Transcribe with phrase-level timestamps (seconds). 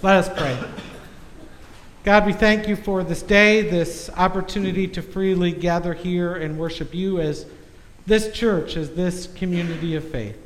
[0.00, 0.56] Let us pray.
[2.04, 6.94] God, we thank you for this day, this opportunity to freely gather here and worship
[6.94, 7.46] you as
[8.06, 10.38] this church, as this community of faith.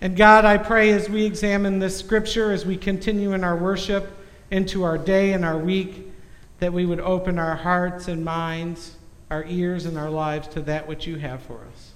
[0.00, 4.10] And God, I pray as we examine this scripture, as we continue in our worship
[4.50, 6.10] into our day and our week,
[6.58, 8.96] that we would open our hearts and minds,
[9.30, 11.92] our ears and our lives to that which you have for us.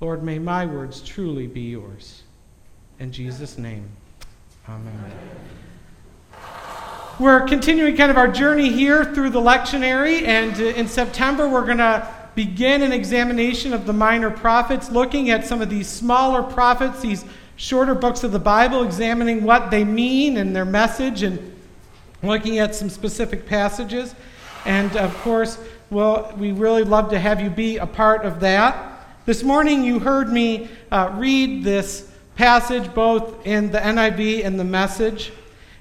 [0.00, 2.24] Lord, may my words truly be yours.
[2.98, 3.88] In Jesus' name,
[4.68, 5.12] amen.
[7.18, 11.66] We're continuing kind of our journey here through the lectionary, and uh, in September we're
[11.66, 16.44] going to begin an examination of the minor prophets, looking at some of these smaller
[16.44, 17.24] prophets, these
[17.56, 21.52] shorter books of the Bible, examining what they mean and their message, and
[22.22, 24.14] looking at some specific passages.
[24.64, 25.58] And of course,
[25.90, 29.04] well, we really love to have you be a part of that.
[29.26, 34.62] This morning you heard me uh, read this passage both in the NIV and the
[34.62, 35.32] message.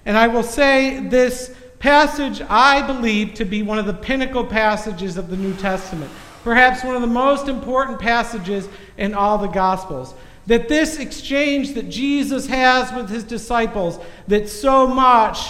[0.07, 5.18] And I will say this passage I believe to be one of the pinnacle passages
[5.18, 6.09] of the New Testament,
[6.45, 10.13] perhaps one of the most important passages in all the Gospels.
[10.45, 15.49] That this exchange that Jesus has with his disciples, that so much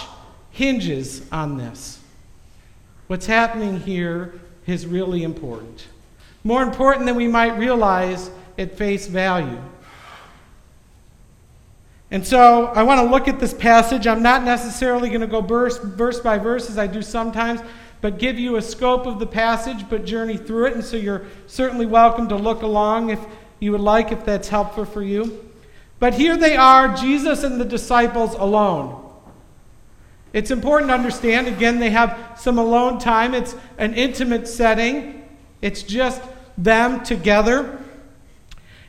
[0.50, 2.00] hinges on this.
[3.06, 5.86] What's happening here is really important.
[6.42, 9.62] More important than we might realize at face value.
[12.10, 14.06] And so I want to look at this passage.
[14.06, 17.60] I'm not necessarily going to go verse, verse by verse as I do sometimes,
[18.00, 20.74] but give you a scope of the passage, but journey through it.
[20.74, 23.20] And so you're certainly welcome to look along if
[23.60, 25.44] you would like, if that's helpful for you.
[25.98, 29.04] But here they are, Jesus and the disciples alone.
[30.32, 33.34] It's important to understand, again, they have some alone time.
[33.34, 35.28] It's an intimate setting,
[35.60, 36.22] it's just
[36.56, 37.82] them together.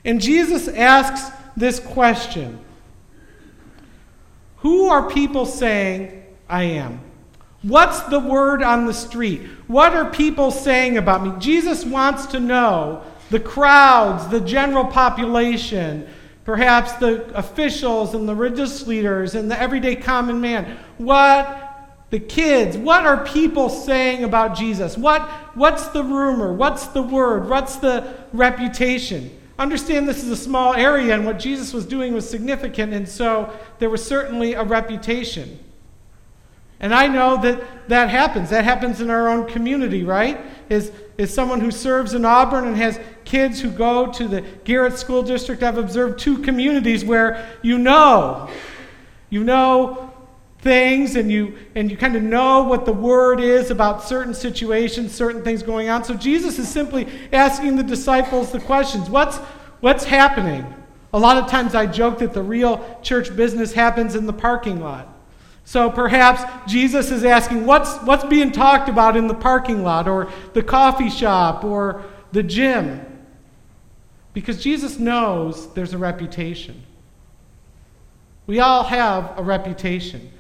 [0.06, 2.60] And Jesus asks this question
[4.62, 7.02] who are people saying I am?
[7.62, 9.42] What's the word on the street?
[9.68, 11.34] What are people saying about me?
[11.40, 16.08] Jesus wants to know the crowds, the general population,
[16.46, 20.78] perhaps the officials and the religious leaders and the everyday common man.
[20.98, 21.66] What
[22.10, 24.98] the kids, what are people saying about Jesus?
[24.98, 25.22] What,
[25.54, 26.54] what's the rumor?
[26.54, 27.48] What's the word?
[27.48, 29.39] What's the reputation?
[29.60, 33.54] Understand this is a small area, and what Jesus was doing was significant, and so
[33.80, 35.60] there was certainly a reputation.
[36.80, 38.52] And I know that that happens.
[38.52, 40.40] That happens in our own community, right?
[40.70, 44.98] Is, is someone who serves in Auburn and has kids who go to the Garrett
[44.98, 45.62] School District.
[45.62, 48.50] I've observed two communities where you know,
[49.30, 50.09] you know
[50.62, 55.14] things and you and you kind of know what the word is about certain situations
[55.14, 56.04] certain things going on.
[56.04, 59.10] So jesus is simply asking the disciples the questions.
[59.10, 59.38] What's
[59.80, 60.74] what's happening?
[61.14, 64.82] A lot of times i joke that the real church business happens in the parking
[64.82, 65.08] lot.
[65.64, 70.30] So perhaps jesus is asking what's what's being talked about in the parking lot or
[70.54, 72.04] the coffee shop or
[72.34, 73.06] the gym?
[74.34, 76.84] Because jesus knows there's a reputation.
[78.46, 80.32] We all have a reputation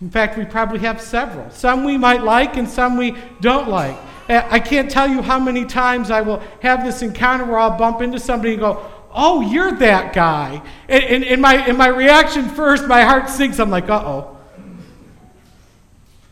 [0.00, 1.50] in fact, we probably have several.
[1.50, 3.96] Some we might like and some we don't like.
[4.28, 8.00] I can't tell you how many times I will have this encounter where I'll bump
[8.00, 10.60] into somebody and go, Oh, you're that guy.
[10.88, 13.60] And, and my, and my reaction first, my heart sinks.
[13.60, 14.36] I'm like, Uh oh.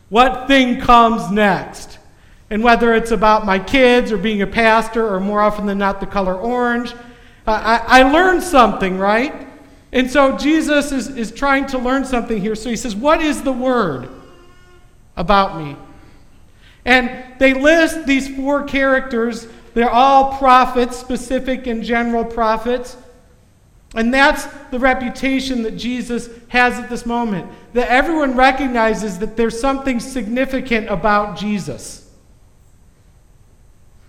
[0.09, 1.97] What thing comes next?
[2.49, 5.99] And whether it's about my kids or being a pastor or more often than not
[5.99, 6.93] the color orange,
[7.47, 9.47] uh, I, I learned something, right?
[9.93, 12.55] And so Jesus is, is trying to learn something here.
[12.55, 14.09] So he says, What is the word
[15.15, 15.77] about me?
[16.83, 19.47] And they list these four characters.
[19.75, 22.97] They're all prophets, specific and general prophets.
[23.95, 27.49] And that's the reputation that Jesus has at this moment.
[27.73, 32.02] That everyone recognizes that there's something significant about Jesus.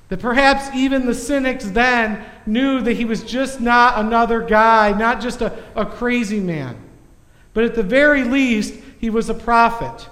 [0.09, 5.20] That perhaps even the cynics then knew that he was just not another guy, not
[5.20, 6.76] just a, a crazy man.
[7.54, 10.09] But at the very least, he was a prophet.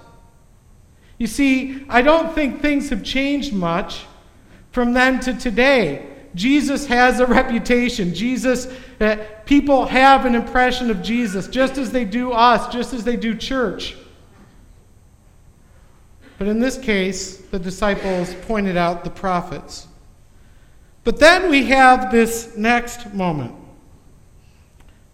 [1.17, 4.05] You see, I don't think things have changed much
[4.71, 6.09] from then to today.
[6.35, 8.13] Jesus has a reputation.
[8.13, 8.67] Jesus,
[8.99, 13.15] uh, people have an impression of Jesus, just as they do us, just as they
[13.15, 13.95] do church.
[16.37, 19.87] But in this case, the disciples pointed out the prophets.
[21.03, 23.55] But then we have this next moment.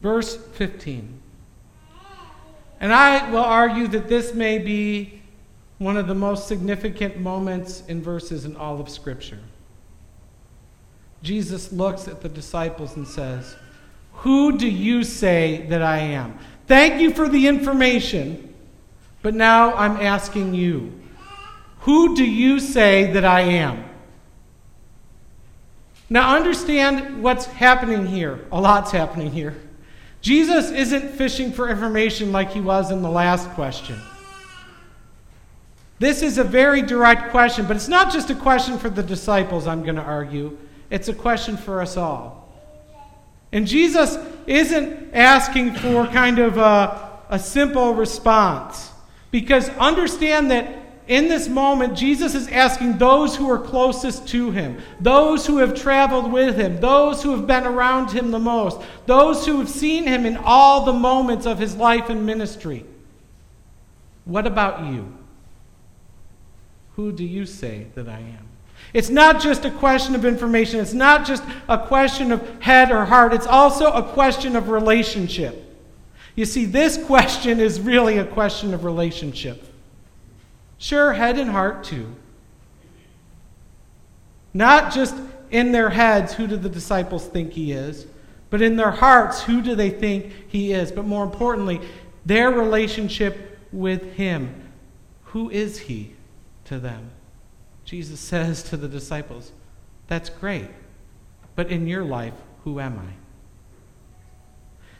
[0.01, 1.19] Verse 15.
[2.79, 5.21] And I will argue that this may be
[5.79, 9.39] one of the most significant moments in verses in all of Scripture.
[11.21, 13.55] Jesus looks at the disciples and says,
[14.13, 16.37] Who do you say that I am?
[16.67, 18.53] Thank you for the information,
[19.21, 20.98] But now I'm asking you
[21.79, 23.85] who do you say that I am?
[26.09, 28.45] Now, understand what's happening here.
[28.51, 29.55] A lot's happening here.
[30.21, 33.99] Jesus isn't fishing for information like he was in the last question.
[35.99, 39.67] This is a very direct question, but it's not just a question for the disciples,
[39.67, 40.57] I'm going to argue.
[40.89, 42.49] It's a question for us all.
[43.51, 44.17] And Jesus
[44.47, 48.91] isn't asking for kind of a, a simple response.
[49.31, 54.79] Because understand that in this moment, Jesus is asking those who are closest to him,
[54.99, 59.43] those who have traveled with him, those who have been around him the most, those
[59.43, 62.85] who have seen him in all the moments of his life and ministry.
[64.25, 65.11] What about you?
[66.95, 68.47] Who do you say that I am?
[68.93, 73.03] It's not just a question of information, it's not just a question of head or
[73.05, 75.75] heart, it's also a question of relationship.
[76.35, 79.68] You see, this question is really a question of relationship.
[80.79, 82.15] Sure, head and heart too.
[84.53, 85.15] Not just
[85.51, 88.07] in their heads, who do the disciples think he is,
[88.49, 90.91] but in their hearts, who do they think he is?
[90.91, 91.81] But more importantly,
[92.25, 94.71] their relationship with him.
[95.25, 96.15] Who is he
[96.65, 97.11] to them?
[97.85, 99.51] Jesus says to the disciples,
[100.07, 100.67] That's great,
[101.55, 102.33] but in your life,
[102.63, 103.13] who am I?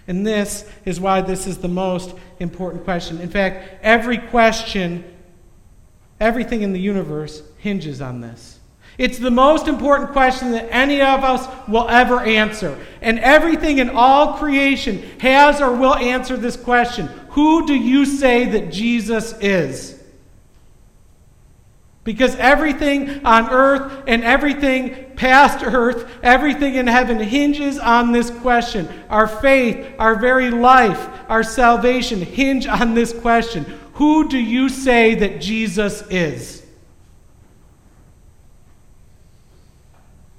[0.08, 3.22] And this is why this is the most important question.
[3.22, 5.04] In fact, every question
[6.20, 8.60] Everything in the universe hinges on this.
[9.00, 12.78] It's the most important question that any of us will ever answer.
[13.02, 18.46] And everything in all creation has or will answer this question Who do you say
[18.46, 19.96] that Jesus is?
[22.04, 28.90] Because everything on earth and everything past earth, everything in heaven hinges on this question.
[29.10, 35.14] Our faith, our very life, our salvation hinge on this question who do you say
[35.16, 36.66] that Jesus is?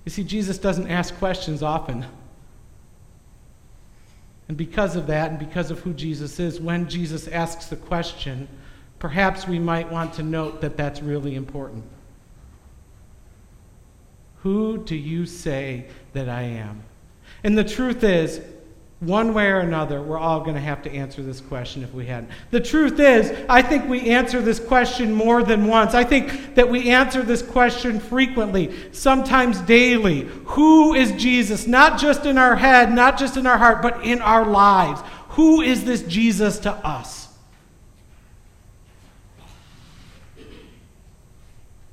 [0.06, 2.06] You see, Jesus doesn't ask questions often.
[4.48, 8.48] And because of that, and because of who Jesus is, when Jesus asks the question,
[8.98, 11.84] perhaps we might want to note that that's really important.
[14.42, 15.84] Who do you say
[16.14, 16.82] that I am?
[17.44, 18.40] And the truth is,
[19.00, 22.04] one way or another, we're all going to have to answer this question if we
[22.04, 22.30] hadn't.
[22.50, 25.94] The truth is, I think we answer this question more than once.
[25.94, 30.24] I think that we answer this question frequently, sometimes daily.
[30.44, 31.66] Who is Jesus?
[31.66, 35.00] Not just in our head, not just in our heart, but in our lives.
[35.30, 37.28] Who is this Jesus to us?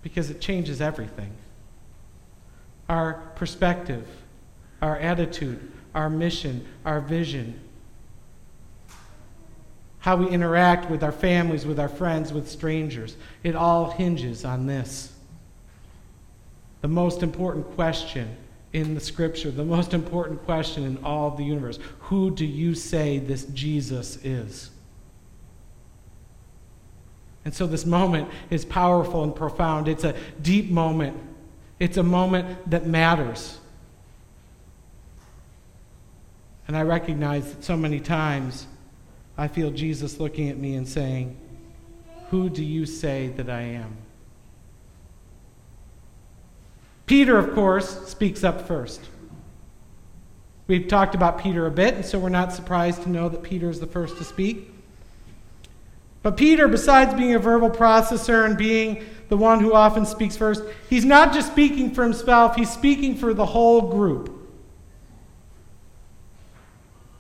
[0.01, 1.31] Because it changes everything
[2.89, 4.07] our perspective,
[4.81, 7.59] our attitude our mission, our vision,
[9.97, 13.17] how we interact with our families, with our friends, with strangers.
[13.41, 15.11] It all hinges on this.
[16.81, 18.38] The most important question
[18.73, 22.75] in the scripture, the most important question in all of the universe who do you
[22.75, 24.69] say this Jesus is?
[27.44, 29.88] And so this moment is powerful and profound.
[29.88, 30.13] It's a
[30.44, 31.17] deep moment.
[31.79, 33.57] It's a moment that matters.
[36.67, 38.67] And I recognize that so many times
[39.37, 41.37] I feel Jesus looking at me and saying,
[42.29, 43.95] Who do you say that I am?
[47.06, 49.01] Peter, of course, speaks up first.
[50.68, 53.69] We've talked about Peter a bit, and so we're not surprised to know that Peter
[53.69, 54.69] is the first to speak.
[56.21, 60.61] But Peter, besides being a verbal processor and being the one who often speaks first,
[60.89, 64.36] he's not just speaking for himself, he's speaking for the whole group.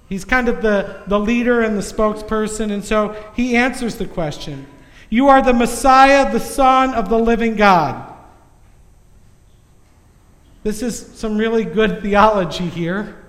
[0.09, 4.67] He's kind of the, the leader and the spokesperson, and so he answers the question
[5.09, 8.13] You are the Messiah, the Son of the living God.
[10.63, 13.23] This is some really good theology here.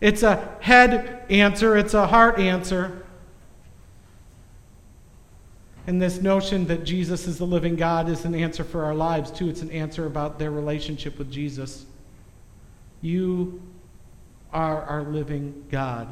[0.00, 3.02] It's a head answer, it's a heart answer.
[5.86, 9.30] And this notion that Jesus is the living God is an answer for our lives,
[9.30, 9.48] too.
[9.48, 11.86] It's an answer about their relationship with Jesus.
[13.02, 13.62] You
[14.52, 16.08] are our living God.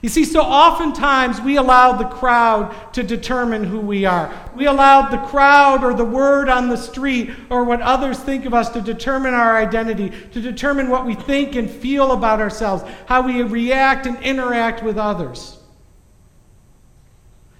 [0.00, 4.32] You see, so oftentimes we allow the crowd to determine who we are.
[4.54, 8.54] We allow the crowd or the word on the street or what others think of
[8.54, 13.22] us to determine our identity, to determine what we think and feel about ourselves, how
[13.22, 15.58] we react and interact with others.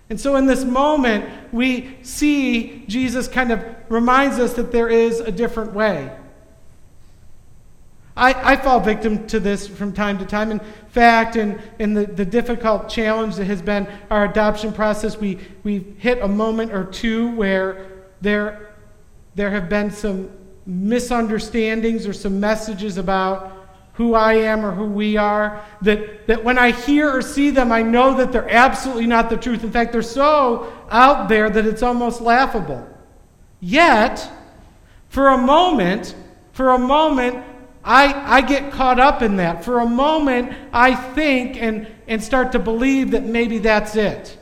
[0.09, 5.19] And so in this moment, we see Jesus kind of reminds us that there is
[5.19, 6.17] a different way.
[8.19, 10.51] I, I fall victim to this from time to time.
[10.51, 15.39] In fact, in, in the, the difficult challenge that has been our adoption process, we,
[15.63, 17.87] we've hit a moment or two where
[18.21, 18.75] there,
[19.37, 20.31] there have been some
[20.67, 23.53] misunderstandings or some messages about
[23.95, 27.73] who I am or who we are, that, that when I hear or see them,
[27.73, 29.65] I know that they're absolutely not the truth.
[29.65, 32.89] In fact, they're so out there that it's almost laughable.
[33.61, 34.31] Yet,
[35.09, 36.15] for a moment,
[36.53, 37.45] for a moment,
[37.89, 39.65] I, I get caught up in that.
[39.65, 44.37] For a moment, I think and, and start to believe that maybe that's it.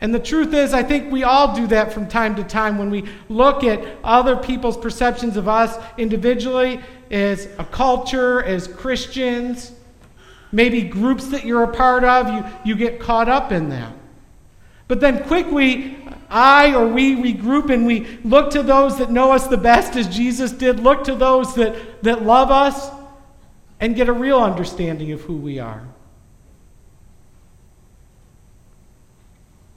[0.00, 2.88] And the truth is, I think we all do that from time to time when
[2.88, 9.72] we look at other people's perceptions of us individually, as a culture, as Christians,
[10.52, 13.92] maybe groups that you're a part of, you, you get caught up in that.
[14.86, 15.98] But then quickly,
[16.30, 20.08] I or we regroup and we look to those that know us the best as
[20.08, 22.90] Jesus did, look to those that, that love us,
[23.80, 25.86] and get a real understanding of who we are.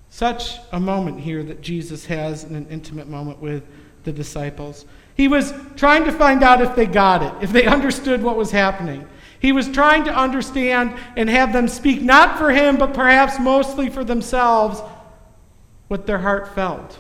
[0.10, 3.64] Such a moment here that Jesus has in an intimate moment with
[4.04, 4.86] the disciples.
[5.16, 8.52] He was trying to find out if they got it, if they understood what was
[8.52, 9.08] happening.
[9.40, 13.90] He was trying to understand and have them speak not for him, but perhaps mostly
[13.90, 14.82] for themselves
[15.90, 16.98] what their heart felt.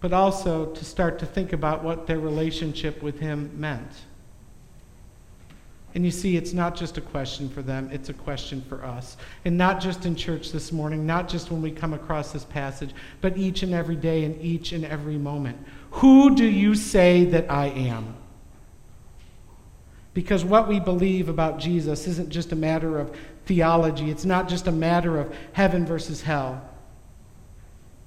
[0.00, 3.90] But also to start to think about what their relationship with Him meant.
[5.94, 9.16] And you see, it's not just a question for them, it's a question for us.
[9.44, 12.90] And not just in church this morning, not just when we come across this passage,
[13.20, 15.56] but each and every day and each and every moment.
[15.92, 18.16] Who do you say that I am?
[20.14, 23.14] Because what we believe about Jesus isn't just a matter of
[23.46, 24.10] theology.
[24.10, 26.62] It's not just a matter of heaven versus hell,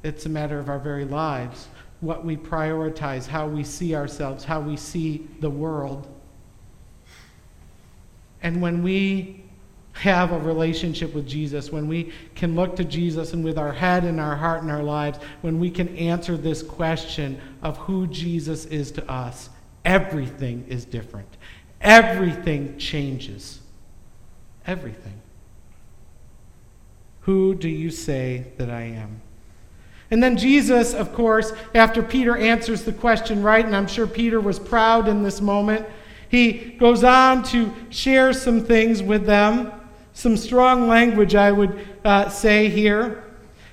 [0.03, 1.67] it's a matter of our very lives,
[1.99, 6.07] what we prioritize, how we see ourselves, how we see the world.
[8.41, 9.43] And when we
[9.93, 14.03] have a relationship with Jesus, when we can look to Jesus and with our head
[14.03, 18.65] and our heart and our lives, when we can answer this question of who Jesus
[18.65, 19.49] is to us,
[19.83, 21.37] everything is different.
[21.81, 23.59] Everything changes.
[24.65, 25.21] Everything.
[27.21, 29.21] Who do you say that I am?
[30.09, 34.39] And then Jesus, of course, after Peter answers the question right, and I'm sure Peter
[34.39, 35.85] was proud in this moment,
[36.29, 39.71] he goes on to share some things with them,
[40.13, 43.23] some strong language, I would uh, say here.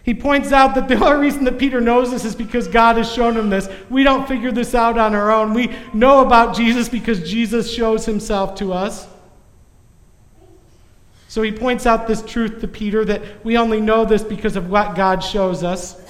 [0.05, 3.11] He points out that the only reason that Peter knows this is because God has
[3.11, 3.69] shown him this.
[3.91, 5.55] We don't figure this out on our own.
[5.55, 9.09] We know about Jesus because Jesus shows himself to us.
[11.27, 14.71] So he points out this truth to Peter that we only know this because of
[14.71, 16.01] what God shows us.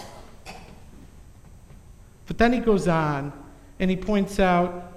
[2.27, 3.33] But then he goes on
[3.79, 4.93] and he points out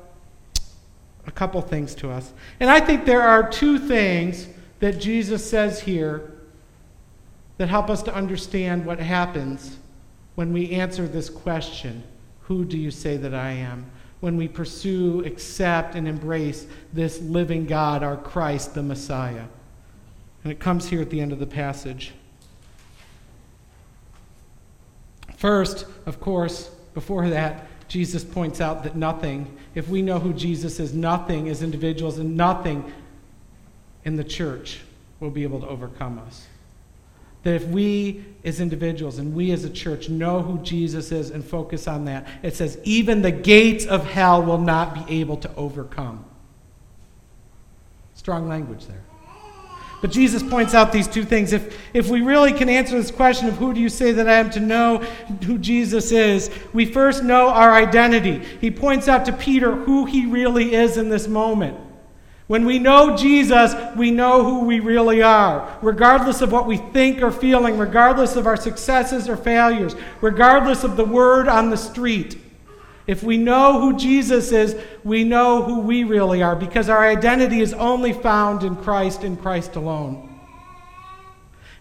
[1.27, 2.33] a couple things to us.
[2.59, 4.47] And I think there are two things
[4.79, 6.36] that Jesus says here
[7.57, 9.77] that help us to understand what happens
[10.35, 12.03] when we answer this question
[12.41, 13.85] Who do you say that I am?
[14.19, 19.45] When we pursue, accept, and embrace this living God, our Christ, the Messiah.
[20.43, 22.13] And it comes here at the end of the passage.
[25.35, 30.79] First, of course, before that, Jesus points out that nothing, if we know who Jesus
[30.79, 32.91] is, nothing as individuals and nothing
[34.03, 34.81] in the church
[35.19, 36.47] will be able to overcome us.
[37.43, 41.43] That if we as individuals and we as a church know who Jesus is and
[41.43, 45.55] focus on that, it says, even the gates of hell will not be able to
[45.55, 46.25] overcome.
[48.15, 49.03] Strong language there.
[50.01, 51.53] But Jesus points out these two things.
[51.53, 54.33] If, if we really can answer this question of who do you say that I
[54.33, 54.99] am to know
[55.45, 58.43] who Jesus is, we first know our identity.
[58.61, 61.77] He points out to Peter who he really is in this moment.
[62.47, 67.21] When we know Jesus, we know who we really are, regardless of what we think
[67.21, 72.37] or feeling, regardless of our successes or failures, regardless of the word on the street.
[73.05, 77.59] If we know who Jesus is, we know who we really are because our identity
[77.59, 80.39] is only found in Christ and Christ alone.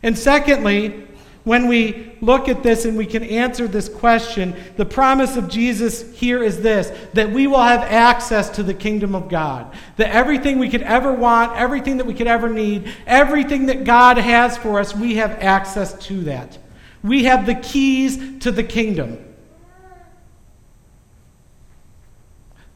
[0.03, 1.07] And secondly,
[1.47, 6.13] when we look at this and we can answer this question, the promise of Jesus
[6.19, 9.73] here is this that we will have access to the kingdom of God.
[9.97, 14.19] That everything we could ever want, everything that we could ever need, everything that God
[14.19, 16.59] has for us, we have access to that.
[17.05, 19.23] We have the keys to the kingdom.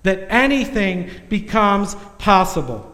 [0.02, 2.90] that anything becomes possible.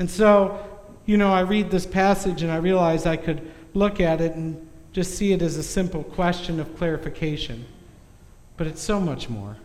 [0.00, 0.71] And so,
[1.06, 4.68] you know, I read this passage and I realize I could look at it and
[4.92, 7.64] just see it as a simple question of clarification.
[8.56, 9.56] But it's so much more.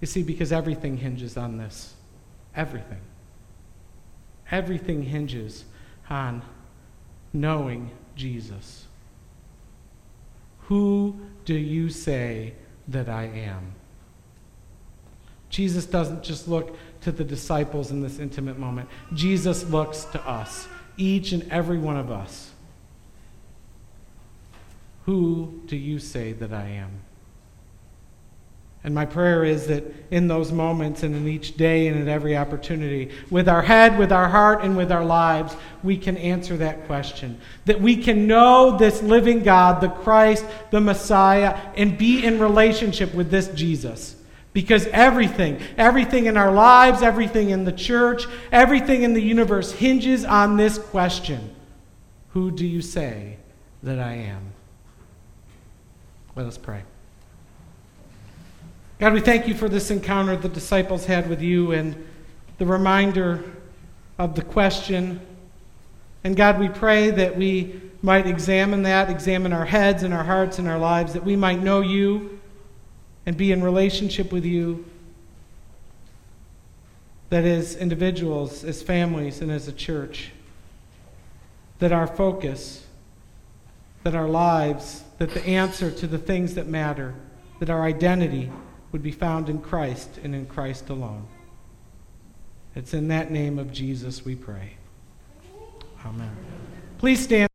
[0.00, 1.94] You see, because everything hinges on this.
[2.54, 3.00] Everything.
[4.50, 5.64] Everything hinges
[6.10, 6.42] on
[7.32, 8.86] knowing Jesus.
[10.62, 12.54] Who do you say
[12.88, 13.72] that I am?
[15.50, 18.88] Jesus doesn't just look to the disciples in this intimate moment.
[19.14, 22.50] Jesus looks to us, each and every one of us.
[25.06, 27.00] Who do you say that I am?
[28.84, 32.36] And my prayer is that in those moments and in each day and at every
[32.36, 36.86] opportunity, with our head, with our heart, and with our lives, we can answer that
[36.86, 37.40] question.
[37.64, 43.12] That we can know this living God, the Christ, the Messiah, and be in relationship
[43.14, 44.14] with this Jesus.
[44.52, 50.24] Because everything, everything in our lives, everything in the church, everything in the universe hinges
[50.24, 51.54] on this question
[52.30, 53.36] Who do you say
[53.82, 54.52] that I am?
[56.34, 56.82] Let us pray.
[58.98, 61.94] God, we thank you for this encounter the disciples had with you and
[62.58, 63.44] the reminder
[64.18, 65.20] of the question.
[66.24, 70.58] And God, we pray that we might examine that, examine our heads and our hearts
[70.58, 72.37] and our lives, that we might know you
[73.28, 74.86] and be in relationship with you.
[77.28, 80.30] That as individuals, as families, and as a church,
[81.78, 82.86] that our focus,
[84.02, 87.14] that our lives, that the answer to the things that matter,
[87.58, 88.50] that our identity,
[88.92, 91.26] would be found in Christ and in Christ alone.
[92.74, 94.78] It's in that name of Jesus we pray.
[96.02, 96.34] Amen.
[96.96, 97.47] Please stand.